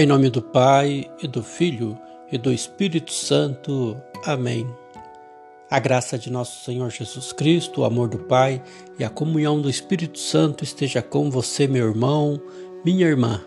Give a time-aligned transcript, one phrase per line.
[0.00, 1.94] Em nome do Pai, e do Filho,
[2.32, 4.00] e do Espírito Santo.
[4.24, 4.66] Amém.
[5.70, 8.62] A graça de nosso Senhor Jesus Cristo, o amor do Pai
[8.98, 12.40] e a comunhão do Espírito Santo esteja com você, meu irmão,
[12.82, 13.44] minha irmã.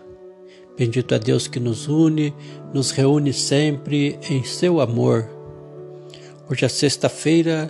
[0.78, 2.32] Bendito é Deus que nos une,
[2.72, 5.28] nos reúne sempre em seu amor.
[6.48, 7.68] Hoje é sexta-feira,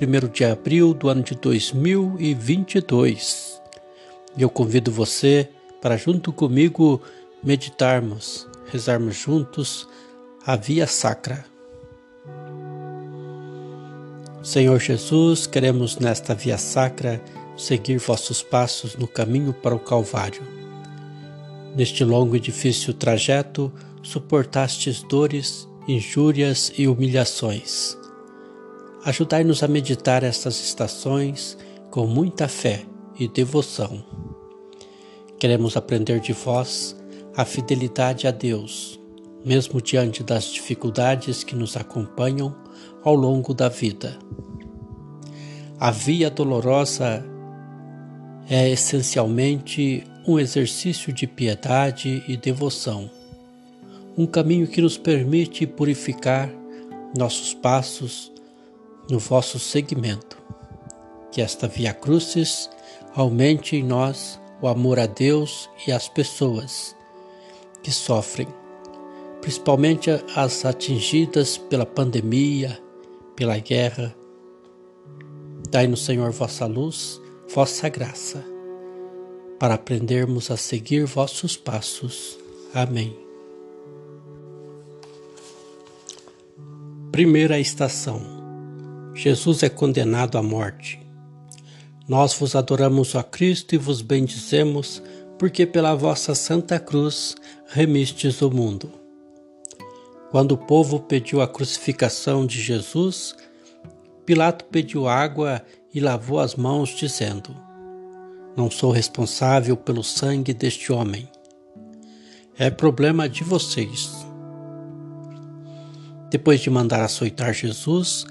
[0.00, 3.60] 1 de abril do ano de 2022.
[4.38, 5.50] E eu convido você
[5.82, 7.02] para, junto comigo,
[7.42, 9.88] meditarmos, rezarmos juntos
[10.46, 11.44] a Via Sacra.
[14.42, 17.20] Senhor Jesus, queremos nesta Via Sacra
[17.56, 20.42] seguir vossos passos no caminho para o Calvário.
[21.76, 27.96] Neste longo e difícil trajeto, suportastes dores, injúrias e humilhações.
[29.04, 31.58] Ajudai-nos a meditar estas estações
[31.90, 32.84] com muita fé
[33.18, 34.04] e devoção.
[35.40, 37.01] Queremos aprender de vós
[37.34, 39.00] a fidelidade a Deus,
[39.44, 42.54] mesmo diante das dificuldades que nos acompanham
[43.02, 44.18] ao longo da vida.
[45.80, 47.24] A via dolorosa
[48.48, 53.10] é essencialmente um exercício de piedade e devoção,
[54.16, 56.50] um caminho que nos permite purificar
[57.16, 58.30] nossos passos
[59.10, 60.40] no vosso seguimento.
[61.32, 62.68] Que esta via crucis
[63.14, 66.94] aumente em nós o amor a Deus e às pessoas
[67.82, 68.48] que sofrem,
[69.40, 72.78] principalmente as atingidas pela pandemia,
[73.34, 74.14] pela guerra.
[75.70, 77.20] Dai-nos, Senhor, vossa luz,
[77.52, 78.44] vossa graça,
[79.58, 82.38] para aprendermos a seguir vossos passos.
[82.74, 83.16] Amém.
[87.10, 88.22] Primeira estação:
[89.14, 91.00] Jesus é condenado à morte.
[92.08, 95.02] Nós vos adoramos, ó Cristo, e vos bendizemos
[95.38, 97.34] porque pela vossa Santa Cruz
[97.72, 98.92] remistes o mundo.
[100.30, 103.34] Quando o povo pediu a crucificação de Jesus,
[104.26, 105.62] Pilato pediu água
[105.92, 107.56] e lavou as mãos, dizendo:
[108.54, 111.26] Não sou responsável pelo sangue deste homem.
[112.58, 114.10] É problema de vocês.
[116.30, 118.26] Depois de mandar açoitar Jesus,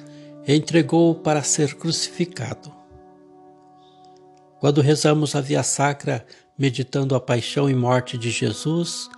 [0.47, 2.71] entregou-o para ser crucificado.
[4.59, 6.23] Quando rezamos a Via Sacra,
[6.55, 9.09] meditando a paixão e morte de Jesus,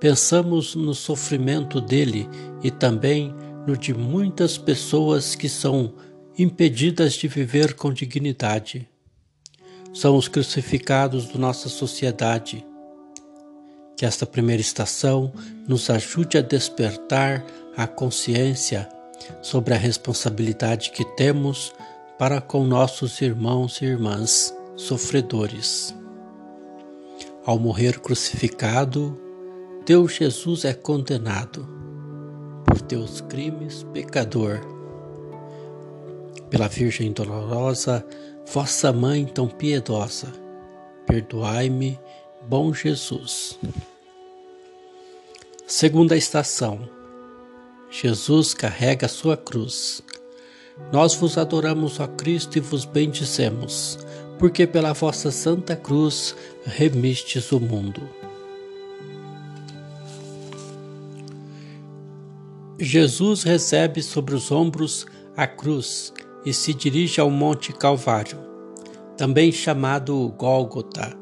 [0.00, 2.28] pensamos no sofrimento dele
[2.62, 3.34] e também
[3.66, 5.94] no de muitas pessoas que são
[6.38, 8.88] impedidas de viver com dignidade.
[9.92, 12.66] São os crucificados da nossa sociedade.
[13.96, 15.32] Que esta primeira estação
[15.68, 17.44] nos ajude a despertar
[17.76, 18.88] a consciência
[19.40, 21.72] sobre a responsabilidade que temos
[22.18, 25.94] para com nossos irmãos e irmãs sofredores.
[27.46, 29.23] Ao morrer crucificado,
[29.84, 31.68] teu Jesus é condenado
[32.64, 34.60] por teus crimes, pecador.
[36.48, 38.04] Pela Virgem dolorosa,
[38.52, 40.32] vossa mãe tão piedosa,
[41.06, 41.98] perdoai-me,
[42.48, 43.58] bom Jesus.
[45.66, 46.88] Segunda estação.
[47.90, 50.02] Jesus carrega sua cruz.
[50.92, 53.98] Nós vos adoramos, ó Cristo, e vos bendizemos
[54.38, 56.34] porque pela vossa santa cruz
[56.66, 58.02] remistes o mundo.
[62.78, 66.12] Jesus recebe sobre os ombros a cruz
[66.44, 68.38] e se dirige ao Monte Calvário,
[69.16, 71.16] também chamado Gólgota,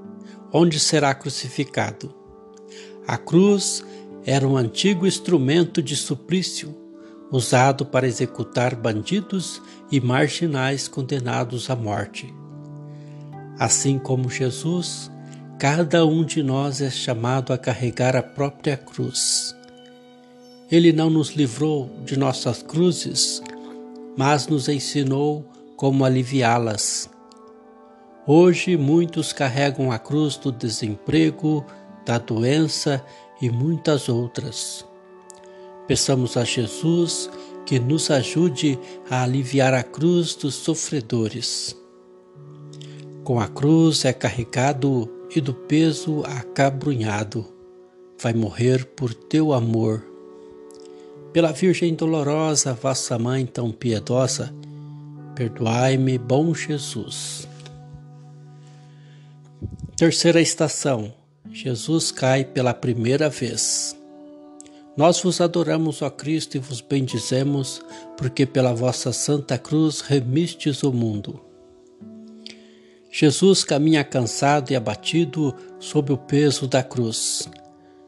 [0.51, 2.15] onde será crucificado.
[3.07, 3.85] A cruz
[4.25, 6.75] era um antigo instrumento de suplício
[7.31, 12.33] usado para executar bandidos e marginais condenados à morte.
[13.59, 15.11] Assim como Jesus,
[15.59, 19.55] cada um de nós é chamado a carregar a própria cruz.
[20.73, 23.43] Ele não nos livrou de nossas cruzes,
[24.17, 25.45] mas nos ensinou
[25.77, 27.11] como aliviá-las.
[28.27, 31.63] Hoje muitos carregam a cruz do desemprego,
[32.07, 33.05] da doença
[33.43, 34.83] e muitas outras.
[35.87, 37.29] Peçamos a Jesus
[37.67, 38.79] que nos ajude
[39.11, 41.77] a aliviar a cruz dos sofredores.
[43.25, 47.45] Com a cruz é carregado e do peso acabrunhado.
[48.19, 50.12] Vai morrer por teu amor.
[51.33, 54.53] Pela Virgem dolorosa, vossa mãe tão piedosa,
[55.35, 57.49] perdoai-me, bom Jesus.
[59.97, 61.15] Terceira estação.
[61.51, 63.97] Jesus cai pela primeira vez.
[64.95, 67.81] Nós vos adoramos, ó Cristo, e vos bendizemos,
[68.17, 71.41] porque pela vossa santa cruz remistes o mundo.
[73.11, 77.49] Jesus caminha cansado e abatido sob o peso da cruz.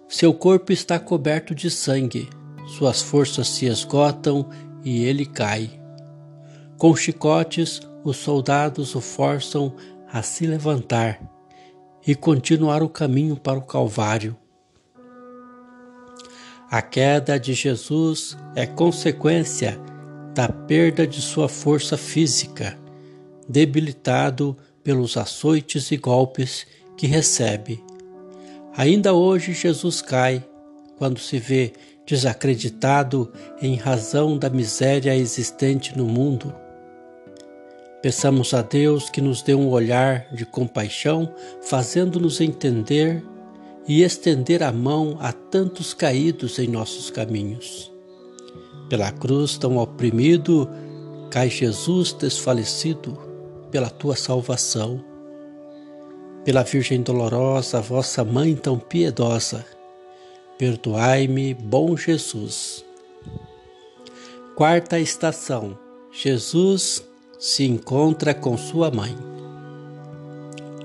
[0.08, 2.28] Seu corpo está coberto de sangue,
[2.66, 4.48] suas forças se esgotam
[4.84, 5.70] e ele cai.
[6.78, 9.74] Com chicotes, os soldados o forçam
[10.12, 11.20] a se levantar
[12.06, 14.36] e continuar o caminho para o Calvário.
[16.70, 19.78] A queda de Jesus é consequência
[20.34, 22.76] da perda de sua força física,
[23.48, 27.82] debilitado pelos açoites e golpes que recebe.
[28.76, 30.44] Ainda hoje Jesus cai
[30.98, 31.72] quando se vê
[32.06, 36.54] desacreditado em razão da miséria existente no mundo.
[38.02, 43.24] Peçamos a Deus que nos dê um olhar de compaixão, fazendo-nos entender
[43.88, 47.90] e estender a mão a tantos caídos em nossos caminhos.
[48.90, 50.68] Pela cruz tão oprimido,
[51.30, 53.18] cai Jesus desfalecido
[53.70, 55.02] pela tua salvação.
[56.44, 59.64] Pela Virgem dolorosa, vossa mãe tão piedosa,
[60.58, 62.84] perdoai-me, bom Jesus.
[64.54, 65.76] Quarta estação:
[66.12, 67.04] Jesus
[67.38, 69.16] se encontra com sua mãe.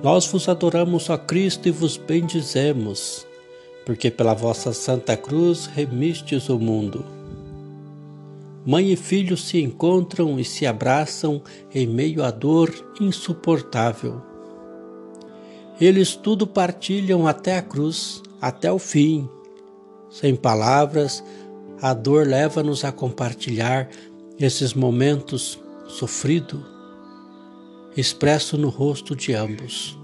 [0.01, 3.27] Nós vos adoramos, ó Cristo, e vos bendizemos,
[3.85, 7.05] porque pela vossa Santa Cruz remistes o mundo.
[8.65, 11.41] Mãe e filho se encontram e se abraçam
[11.73, 14.21] em meio à dor insuportável.
[15.79, 19.29] Eles tudo partilham até a cruz, até o fim.
[20.09, 21.23] Sem palavras,
[21.81, 23.87] a dor leva-nos a compartilhar
[24.39, 26.61] esses momentos sofridos
[27.95, 29.97] expresso no rosto de ambos.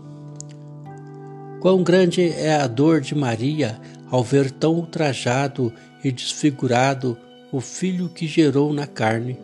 [1.61, 3.79] Quão grande é a dor de Maria
[4.09, 5.73] ao ver tão ultrajado
[6.03, 7.17] e desfigurado
[7.51, 9.39] o filho que gerou na carne.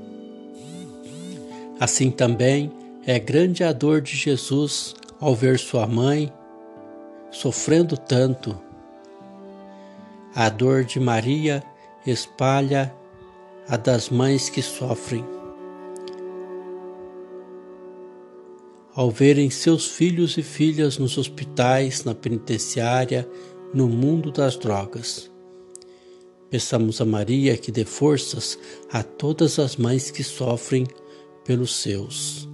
[1.80, 2.72] Assim também
[3.06, 6.32] é grande a dor de Jesus ao ver sua mãe
[7.32, 8.56] sofrendo tanto.
[10.34, 11.64] A dor de Maria
[12.06, 12.96] espalha
[13.68, 15.26] a das mães que sofrem.
[18.94, 23.28] ao verem seus filhos e filhas nos hospitais, na penitenciária,
[23.74, 25.32] no mundo das drogas.
[26.50, 28.60] Peçamos a Maria que dê forças
[28.92, 30.86] a todas as mães que sofrem
[31.46, 32.50] pelos seus.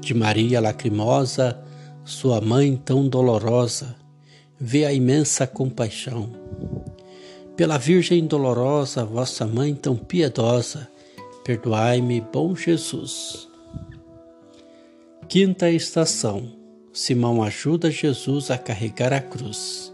[0.00, 1.62] De Maria lacrimosa,
[2.04, 3.94] sua mãe tão dolorosa,
[4.60, 6.30] vê a imensa compaixão.
[7.56, 10.88] Pela Virgem dolorosa, vossa mãe tão piedosa,
[11.42, 13.48] perdoai-me, bom Jesus.
[15.28, 16.52] Quinta estação:
[16.92, 19.92] Simão ajuda Jesus a carregar a cruz.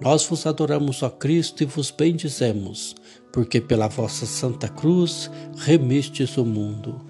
[0.00, 2.94] Nós vos adoramos, ó Cristo, e vos bendizemos,
[3.32, 7.00] porque pela vossa Santa Cruz remistes o mundo.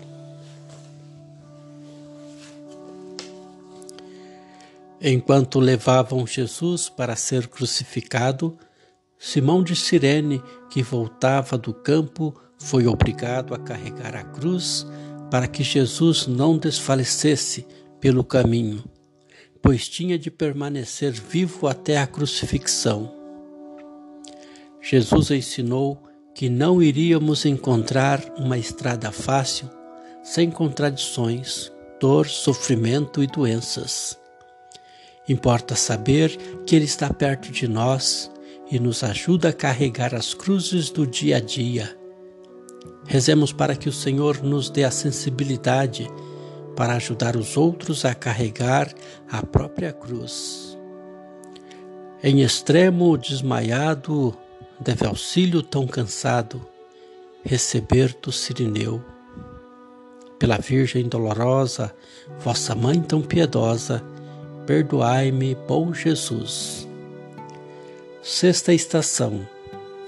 [5.06, 8.56] Enquanto levavam Jesus para ser crucificado,
[9.18, 14.86] Simão de Cirene, que voltava do campo, foi obrigado a carregar a cruz
[15.30, 17.66] para que Jesus não desfalecesse
[18.00, 18.82] pelo caminho,
[19.60, 23.14] pois tinha de permanecer vivo até a crucifixão.
[24.80, 26.02] Jesus ensinou
[26.34, 29.68] que não iríamos encontrar uma estrada fácil
[30.22, 34.23] sem contradições, dor, sofrimento e doenças.
[35.28, 38.30] Importa saber que Ele está perto de nós
[38.70, 42.04] e nos ajuda a carregar as cruzes do dia a dia
[43.06, 46.10] Rezemos para que o Senhor nos dê a sensibilidade
[46.74, 48.92] para ajudar os outros a carregar
[49.30, 50.76] a própria cruz.
[52.22, 54.36] Em extremo desmaiado,
[54.80, 56.66] deve auxílio tão cansado
[57.44, 59.04] receber do Sirineu.
[60.38, 61.94] Pela Virgem dolorosa,
[62.40, 64.02] vossa mãe tão piedosa,
[64.66, 66.88] perdoai-me, bom Jesus.
[68.22, 69.46] Sexta estação.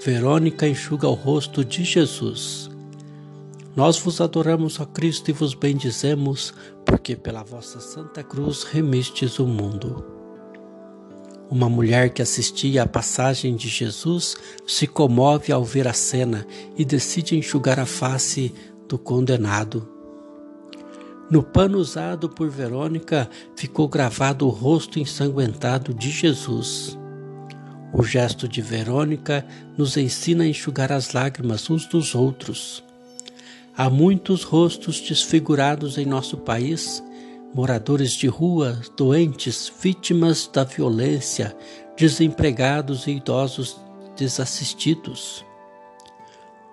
[0.03, 2.69] Verônica enxuga o rosto de Jesus.
[3.75, 6.53] Nós vos adoramos, ó Cristo, e vos bendizemos,
[6.85, 10.03] porque pela vossa Santa Cruz remistes o mundo.
[11.49, 14.35] Uma mulher que assistia à passagem de Jesus
[14.65, 16.45] se comove ao ver a cena
[16.75, 18.53] e decide enxugar a face
[18.87, 19.96] do condenado.
[21.29, 26.97] No pano usado por Verônica ficou gravado o rosto ensanguentado de Jesus.
[27.93, 29.45] O gesto de Verônica
[29.77, 32.81] nos ensina a enxugar as lágrimas uns dos outros.
[33.75, 37.03] Há muitos rostos desfigurados em nosso país,
[37.53, 41.55] moradores de rua, doentes, vítimas da violência,
[41.97, 43.77] desempregados e idosos
[44.15, 45.46] desassistidos.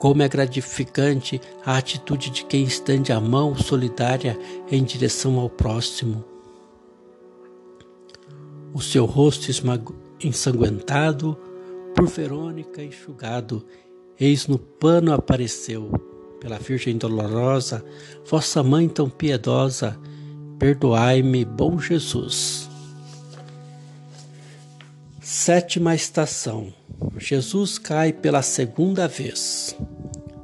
[0.05, 4.39] Como é gratificante a atitude de quem estende a mão solidária
[4.71, 6.23] em direção ao próximo.
[8.75, 9.51] O seu rosto
[10.23, 11.35] ensanguentado,
[11.95, 13.65] por Verônica enxugado,
[14.21, 15.91] eis no pano apareceu,
[16.39, 17.83] pela Virgem dolorosa,
[18.27, 19.99] vossa mãe tão piedosa,
[20.59, 22.69] perdoai-me, bom Jesus.
[25.25, 26.71] Sétima estação.
[27.17, 29.75] Jesus cai pela segunda vez.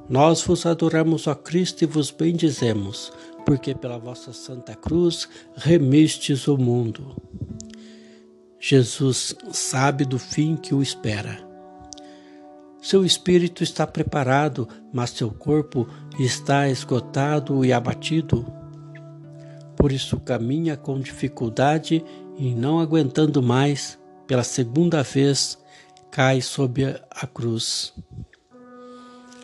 [0.08, 3.12] Nós vos adoramos, ó Cristo, e vos bendizemos,
[3.44, 7.14] porque pela vossa Santa Cruz remistes o mundo.
[8.58, 11.46] Jesus sabe do fim que o espera.
[12.80, 15.86] Seu espírito está preparado, mas seu corpo
[16.18, 18.50] está esgotado e abatido.
[19.76, 22.02] Por isso caminha com dificuldade
[22.38, 23.99] e, não aguentando mais,
[24.30, 25.58] pela segunda vez,
[26.08, 27.92] cai sob a cruz.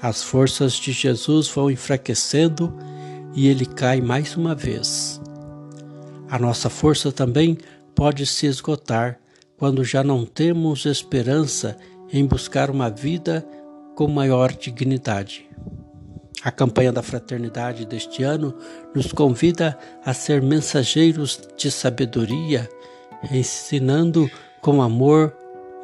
[0.00, 2.72] As forças de Jesus vão enfraquecendo
[3.34, 5.20] e ele cai mais uma vez.
[6.30, 7.58] A nossa força também
[7.96, 9.18] pode se esgotar
[9.56, 11.76] quando já não temos esperança
[12.12, 13.44] em buscar uma vida
[13.96, 15.50] com maior dignidade.
[16.44, 18.56] A campanha da fraternidade deste ano
[18.94, 22.70] nos convida a ser mensageiros de sabedoria,
[23.32, 24.30] ensinando
[24.66, 25.32] com amor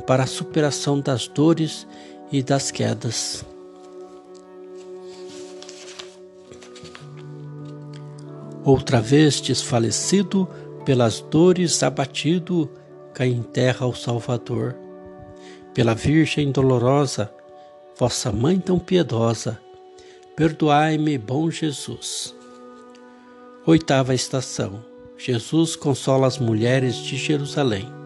[0.09, 1.87] para a superação das dores
[2.33, 3.47] e das quedas.
[8.65, 10.49] Outra vez desfalecido
[10.85, 12.69] pelas dores, abatido,
[13.15, 14.75] cai em terra o Salvador.
[15.73, 17.33] Pela Virgem dolorosa,
[17.97, 19.61] vossa mãe tão piedosa,
[20.35, 22.35] perdoai-me, bom Jesus.
[23.65, 24.85] Oitava estação.
[25.17, 28.01] Jesus consola as mulheres de Jerusalém.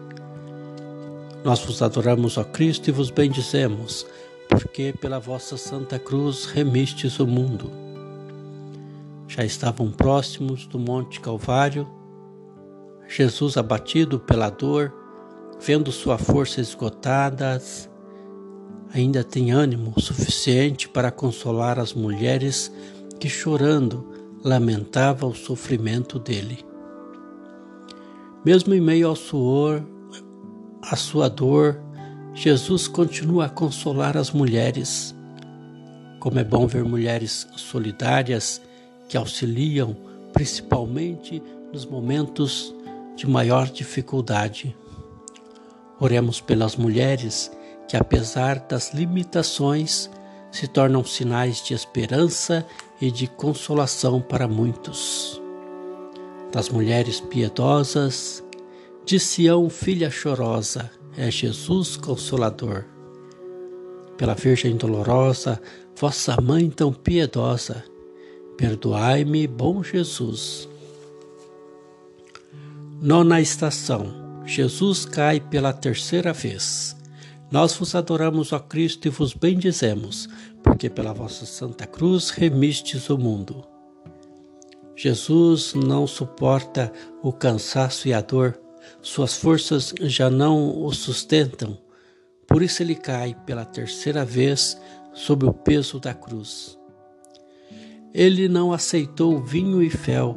[1.47, 4.05] Nós vos adoramos, ó Cristo, e vos bendizemos,
[4.49, 7.71] porque pela vossa Santa Cruz remistes o mundo
[9.29, 11.87] já estavam próximos do Monte Calvário.
[13.07, 14.93] Jesus, abatido pela dor,
[15.57, 17.61] vendo sua força esgotada,
[18.93, 22.69] ainda tem ânimo suficiente para consolar as mulheres
[23.21, 24.05] que, chorando,
[24.43, 26.59] lamentavam o sofrimento dele.
[28.43, 29.81] Mesmo em meio ao suor,
[30.89, 31.79] à sua dor,
[32.33, 35.13] Jesus continua a consolar as mulheres.
[36.19, 38.61] Como é bom ver mulheres solidárias
[39.09, 39.95] que auxiliam
[40.33, 41.41] principalmente
[41.73, 42.73] nos momentos
[43.15, 44.75] de maior dificuldade.
[45.99, 47.51] Oremos pelas mulheres
[47.87, 50.09] que, apesar das limitações,
[50.51, 52.65] se tornam sinais de esperança
[53.01, 55.41] e de consolação para muitos.
[56.51, 58.43] Das mulheres piedosas,
[59.07, 62.83] de Sião, filha chorosa, é Jesus Consolador.
[64.17, 65.61] Pela Virgem dolorosa,
[65.95, 67.85] vossa mãe tão piedosa,
[68.57, 70.67] Perdoai-me, bom Jesus.
[73.01, 74.41] Nona estação.
[74.45, 76.93] Jesus cai pela terceira vez.
[77.49, 80.27] Nós vos adoramos, ó Cristo, e vos bendizemos,
[80.61, 83.63] porque pela vossa Santa Cruz remistes o mundo.
[84.97, 86.91] Jesus não suporta
[87.23, 88.59] o cansaço e a dor,
[89.01, 91.77] suas forças já não o sustentam,
[92.47, 94.79] por isso ele cai pela terceira vez
[95.13, 96.77] sob o peso da cruz.
[98.13, 100.35] Ele não aceitou vinho e fel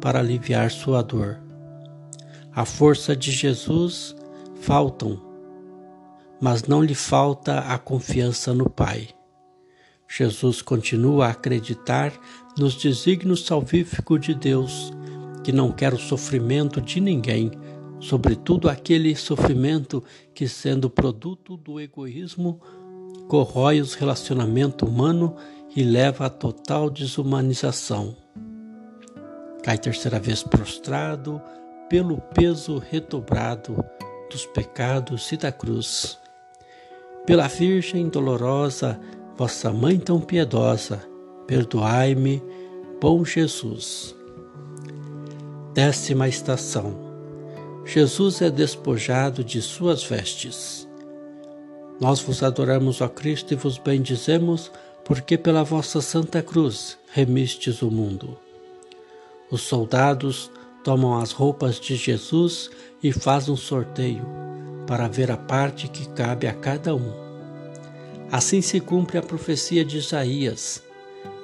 [0.00, 1.40] para aliviar sua dor.
[2.52, 4.14] A força de Jesus
[4.60, 5.20] faltam,
[6.40, 9.08] mas não lhe falta a confiança no Pai.
[10.08, 12.12] Jesus continua a acreditar
[12.56, 14.92] nos desígnios salvíficos de Deus,
[15.42, 17.50] que não quer o sofrimento de ninguém,
[18.00, 20.02] sobretudo aquele sofrimento
[20.34, 22.60] que, sendo produto do egoísmo,
[23.28, 25.32] corrói os relacionamentos humanos
[25.74, 28.16] e leva à total desumanização.
[29.62, 31.40] Cai terceira vez prostrado
[31.88, 33.76] pelo peso redobrado
[34.30, 36.18] dos pecados e da cruz.
[37.26, 39.00] Pela Virgem dolorosa,
[39.36, 41.02] vossa mãe tão piedosa,
[41.46, 42.42] perdoai-me,
[43.00, 44.14] bom Jesus.
[45.74, 47.05] Décima estação.
[47.88, 50.88] Jesus é despojado de suas vestes.
[52.00, 54.72] Nós vos adoramos, ó Cristo, e vos bendizemos,
[55.04, 58.36] porque pela vossa Santa Cruz remistes o mundo.
[59.48, 60.50] Os soldados
[60.82, 64.26] tomam as roupas de Jesus e fazem um sorteio
[64.84, 67.12] para ver a parte que cabe a cada um.
[68.32, 70.82] Assim se cumpre a profecia de Isaías.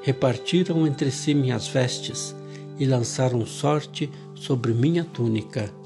[0.03, 2.35] Repartiram entre si minhas vestes
[2.81, 5.82] e lançaram sorte sobre minha túnica.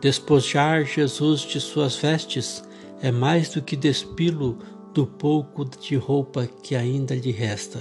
[0.00, 2.64] Despojar Jesus de suas vestes
[3.02, 4.58] é mais do que despilo
[4.94, 7.80] do pouco de roupa que ainda lhe resta.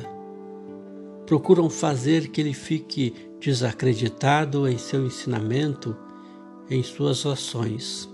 [1.26, 5.96] Procuram fazer que ele fique desacreditado em seu ensinamento,
[6.70, 8.10] em suas ações.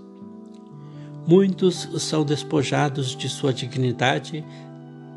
[1.26, 4.46] Muitos são despojados de sua dignidade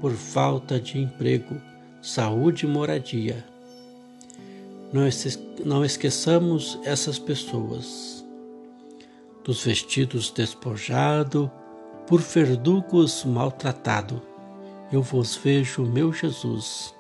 [0.01, 1.61] por falta de emprego,
[2.01, 3.45] saúde e moradia.
[5.65, 8.18] Não esqueçamos essas pessoas.
[9.49, 11.49] Dos vestidos despojados,
[12.07, 14.21] por verdugos maltratado,
[14.93, 16.95] eu vos vejo, meu Jesus.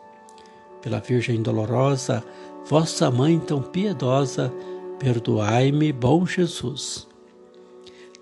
[0.80, 2.24] Pela Virgem dolorosa,
[2.64, 4.50] vossa mãe tão piedosa,
[4.98, 7.06] perdoai-me, bom Jesus.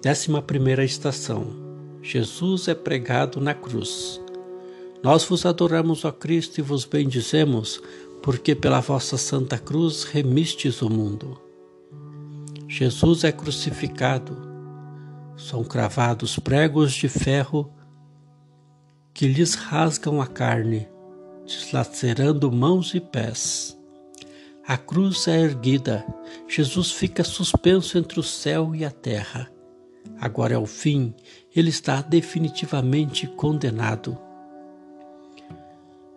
[0.03, 1.47] Décima primeira estação.
[2.03, 4.21] Jesus é pregado na cruz.
[5.05, 7.81] Nós vos adoramos, ó Cristo, e vos bendizemos,
[8.25, 11.46] porque pela vossa santa cruz remistes o mundo.
[12.79, 14.37] Jesus é crucificado.
[15.35, 17.73] São cravados pregos de ferro
[19.15, 20.87] que lhes rasgam a carne,
[21.47, 23.75] deslacerando mãos e pés.
[24.69, 26.05] A cruz é erguida,
[26.47, 29.51] Jesus fica suspenso entre o céu e a terra.
[30.21, 31.15] Agora é o fim,
[31.55, 34.19] ele está definitivamente condenado.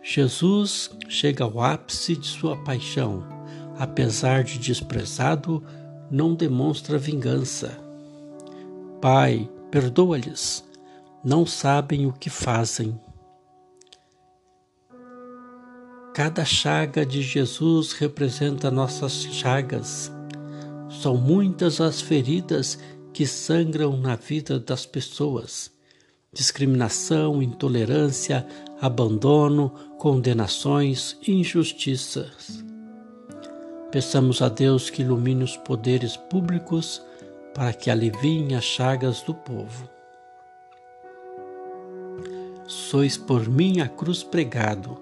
[0.04, 3.24] Jesus chega ao ápice de sua paixão.
[3.78, 5.64] Apesar de desprezado,
[6.12, 7.78] não demonstra vingança.
[9.02, 10.64] Pai, perdoa-lhes,
[11.24, 13.00] não sabem o que fazem.
[16.14, 20.12] Cada chaga de Jesus representa nossas chagas.
[20.90, 22.80] São muitas as feridas
[23.14, 25.72] que sangram na vida das pessoas.
[26.34, 28.46] Discriminação, intolerância,
[28.82, 32.64] abandono, condenações, injustiças.
[33.92, 37.04] Peçamos a Deus que ilumine os poderes públicos
[37.56, 39.90] para que aliviem as chagas do povo.
[42.68, 44.96] Sois por mim a cruz pregado,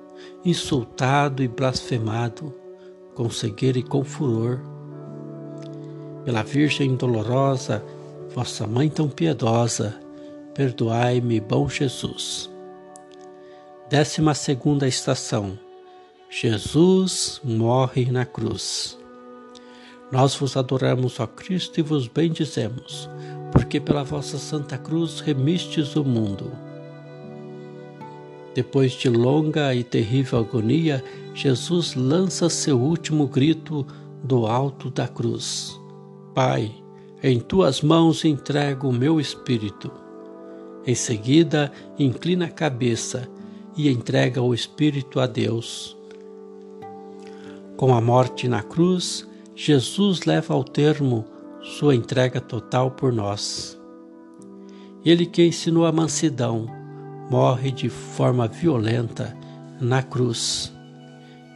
[0.45, 2.55] insultado e blasfemado,
[3.13, 4.61] com cegueira e com furor.
[6.23, 7.83] Pela Virgem dolorosa,
[8.33, 9.99] vossa mãe tão piedosa,
[10.53, 12.49] perdoai-me, bom Jesus.
[13.89, 15.66] Décima segunda estação.
[16.29, 18.99] Jesus morre na cruz.
[20.11, 23.09] Nós vos adoramos, ó Cristo, e vos bendizemos,
[23.51, 26.51] porque pela vossa santa cruz remistes o mundo.
[28.53, 31.01] Depois de longa e terrível agonia,
[31.33, 33.87] Jesus lança seu último grito
[34.21, 35.79] do alto da cruz:
[36.35, 36.75] Pai,
[37.23, 39.89] em tuas mãos entrego o meu espírito.
[40.85, 43.29] Em seguida, inclina a cabeça
[43.77, 45.96] e entrega o espírito a Deus.
[47.77, 51.23] Com a morte na cruz, Jesus leva ao termo
[51.61, 53.77] sua entrega total por nós.
[55.05, 56.65] Ele que ensinou a mansidão,
[57.29, 59.37] morre de forma violenta
[59.79, 60.73] na cruz.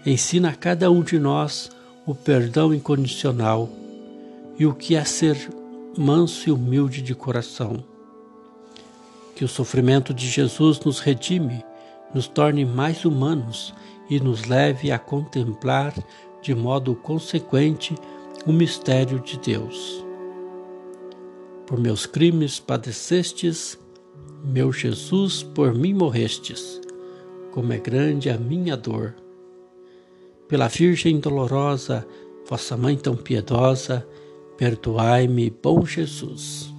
[0.06, 1.72] Ensina a cada um de nós
[2.06, 3.68] o perdão incondicional
[4.60, 5.50] e o que é ser
[5.98, 7.84] manso e humilde de coração.
[9.36, 11.66] Que o sofrimento de Jesus nos redime,
[12.14, 13.74] nos torne mais humanos
[14.10, 15.94] e nos leve a contemplar
[16.42, 17.96] de modo consequente
[18.46, 20.06] o mistério de Deus.
[21.66, 23.80] Por meus crimes padecestes,
[24.44, 26.82] meu Jesus, por mim morrestes,
[27.52, 29.16] como é grande a minha dor.
[30.48, 32.06] Pela Virgem dolorosa,
[32.50, 34.06] vossa mãe tão piedosa,
[34.58, 36.74] perdoai-me, bom Jesus.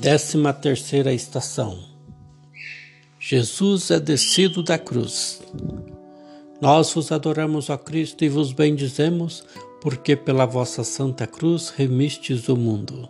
[0.00, 1.87] Décima terceira estação.
[3.30, 5.42] Jesus é descido da cruz.
[6.62, 9.44] Nós vos adoramos, ó Cristo, e vos bendizemos,
[9.82, 13.06] porque pela vossa santa cruz remistes o mundo.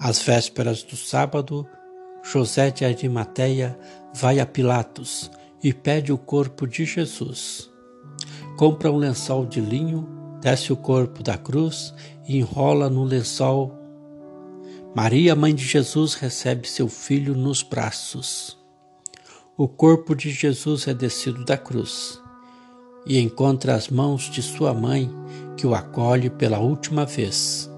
[0.00, 1.68] Às vésperas do sábado,
[2.24, 3.78] José de Arimateia
[4.12, 5.30] vai a Pilatos
[5.62, 7.70] e pede o corpo de Jesus.
[8.56, 10.08] Compra um lençol de linho,
[10.40, 11.94] desce o corpo da cruz
[12.26, 13.77] e enrola no lençol.
[15.00, 18.58] Maria, mãe de Jesus, recebe seu filho nos braços.
[19.56, 22.20] O corpo de Jesus é descido da cruz
[23.06, 25.08] e encontra as mãos de sua mãe,
[25.56, 27.70] que o acolhe pela última vez.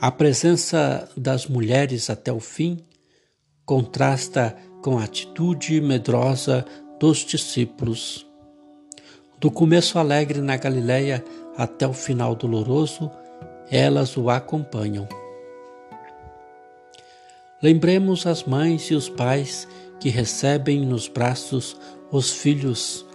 [0.00, 2.78] A presença das mulheres até o fim
[3.64, 6.64] contrasta com a atitude medrosa
[7.00, 8.24] dos discípulos.
[9.40, 11.24] Do começo alegre na Galileia
[11.56, 13.10] até o final doloroso,
[13.68, 15.08] elas o acompanham.
[17.62, 19.66] Lembremos as mães e os pais
[19.98, 21.76] que recebem nos braços
[22.10, 23.06] os filhos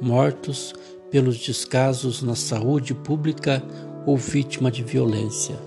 [0.00, 0.72] mortos
[1.10, 3.62] pelos descasos na saúde pública
[4.06, 5.58] ou vítima de violência.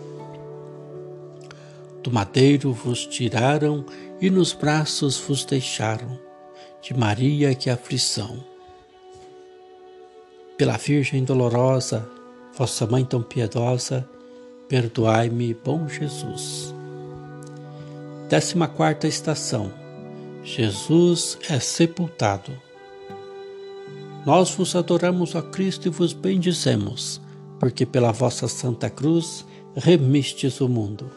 [2.01, 3.85] Do madeiro vos tiraram
[4.19, 6.17] e nos braços vos deixaram.
[6.81, 8.43] De Maria que aflição.
[10.57, 12.09] Pela Virgem dolorosa,
[12.57, 14.07] Vossa Mãe tão piedosa,
[14.67, 16.73] perdoai-me, bom Jesus.
[18.31, 19.73] Décima quarta estação.
[20.41, 22.53] Jesus é sepultado.
[24.25, 27.19] Nós vos adoramos, ó Cristo, e vos bendizemos,
[27.59, 31.11] porque pela vossa Santa Cruz remistes o mundo.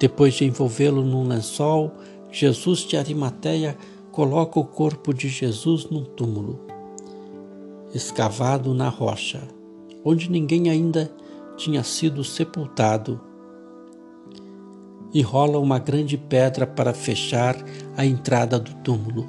[0.00, 1.92] Depois de envolvê-lo num lençol,
[2.32, 3.76] Jesus de Arimateia
[4.10, 6.58] coloca o corpo de Jesus num túmulo,
[7.92, 9.42] escavado na rocha,
[10.02, 11.14] onde ninguém ainda
[11.54, 13.20] tinha sido sepultado,
[15.14, 17.56] e rola uma grande pedra para fechar
[17.96, 19.26] a entrada do túmulo.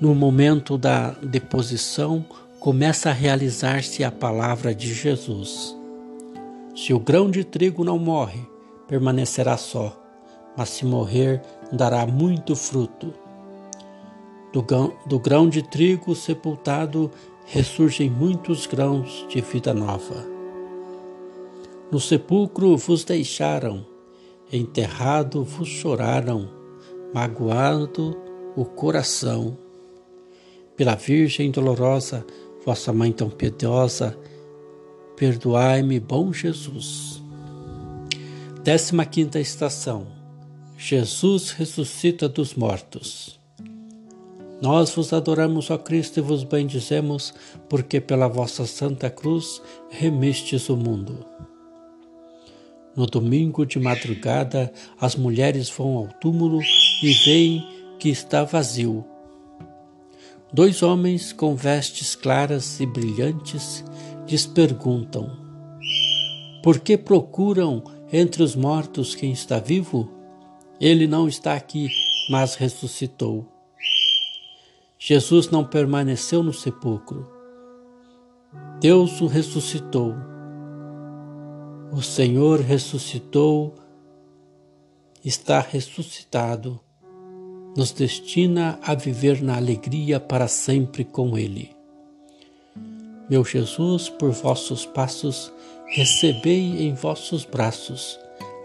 [0.00, 2.24] No momento da deposição,
[2.60, 5.76] começa a realizar-se a palavra de Jesus.
[6.74, 8.40] Se o grão de trigo não morre,
[8.86, 10.00] permanecerá só,
[10.56, 11.42] mas se morrer,
[11.72, 13.12] dará muito fruto.
[15.08, 17.10] Do grão, de trigo sepultado
[17.46, 20.24] ressurgem muitos grãos de vida nova.
[21.90, 23.84] No sepulcro vos deixaram,
[24.52, 26.48] enterrado vos choraram,
[27.12, 28.16] magoado
[28.56, 29.56] o coração.
[30.76, 32.24] Pela Virgem dolorosa,
[32.64, 34.16] vossa mãe tão piedosa,
[35.16, 37.22] perdoai-me, bom Jesus.
[38.62, 40.06] Décima quinta estação.
[40.76, 43.40] Jesus ressuscita dos mortos.
[44.60, 47.34] Nós vos adoramos, ó Cristo, e vos bendizemos,
[47.68, 51.24] porque pela vossa Santa Cruz remistes o mundo.
[52.96, 56.62] No domingo de madrugada, as mulheres vão ao túmulo
[57.02, 57.62] e veem
[57.98, 59.04] que está vazio.
[60.50, 63.84] Dois homens com vestes claras e brilhantes
[64.26, 65.30] lhes perguntam:
[66.62, 70.10] Por que procuram entre os mortos quem está vivo?
[70.80, 71.90] Ele não está aqui,
[72.30, 73.46] mas ressuscitou.
[74.98, 77.30] Jesus não permaneceu no sepulcro.
[78.80, 80.14] Deus o ressuscitou.
[81.92, 83.74] O Senhor ressuscitou,
[85.24, 86.80] está ressuscitado,
[87.76, 91.76] nos destina a viver na alegria para sempre com Ele.
[93.30, 95.52] Meu Jesus, por vossos passos,
[95.86, 98.18] recebei em vossos braços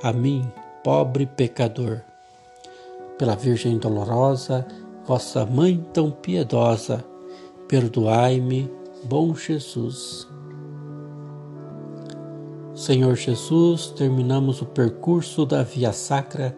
[0.04, 0.44] a mim,
[0.84, 2.02] pobre pecador.
[3.18, 4.68] Pela Virgem dolorosa,
[5.06, 7.06] vossa mãe tão piedosa,
[7.68, 8.70] perdoai-me,
[9.04, 10.31] bom Jesus.
[12.82, 16.56] Senhor Jesus, terminamos o percurso da Via Sacra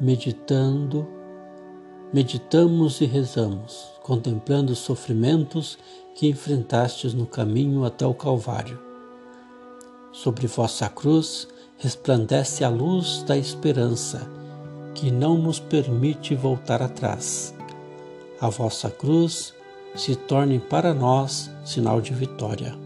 [0.00, 1.06] meditando,
[2.14, 5.76] meditamos e rezamos, contemplando os sofrimentos
[6.14, 8.80] que enfrentastes no caminho até o Calvário.
[10.12, 14.26] Sobre vossa cruz resplandece a luz da esperança,
[14.94, 17.54] que não nos permite voltar atrás.
[18.40, 19.52] A vossa cruz
[19.94, 22.85] se torne para nós sinal de vitória.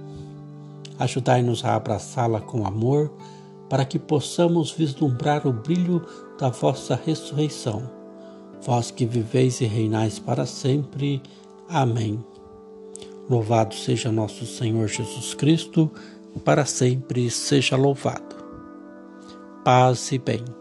[1.00, 3.10] Ajudai-nos a abraçá-la com amor,
[3.68, 6.06] para que possamos vislumbrar o brilho
[6.38, 7.90] da vossa ressurreição.
[8.62, 11.22] Vós que viveis e reinais para sempre.
[11.68, 12.22] Amém.
[13.28, 15.90] Louvado seja nosso Senhor Jesus Cristo
[16.44, 18.36] para sempre seja louvado.
[19.64, 20.59] Paz e bem.